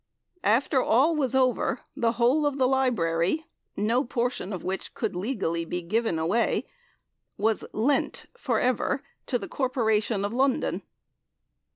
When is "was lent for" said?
7.37-8.59